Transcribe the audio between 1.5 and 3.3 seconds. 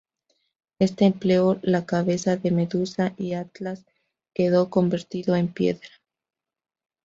la cabeza de Medusa,